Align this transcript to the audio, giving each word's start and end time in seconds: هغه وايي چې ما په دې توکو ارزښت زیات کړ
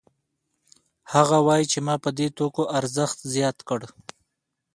هغه 1.13 1.37
وايي 1.47 1.65
چې 1.71 1.79
ما 1.87 1.95
په 2.03 2.09
دې 2.17 2.27
توکو 2.37 2.63
ارزښت 2.79 3.19
زیات 3.33 3.57
کړ 3.69 3.81